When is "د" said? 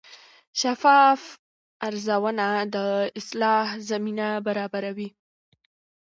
2.75-2.75